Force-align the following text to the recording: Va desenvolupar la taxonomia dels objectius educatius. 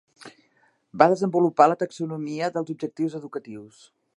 Va 1.01 1.07
desenvolupar 1.11 1.67
la 1.73 1.77
taxonomia 1.83 2.51
dels 2.57 2.73
objectius 2.77 3.19
educatius. 3.21 3.87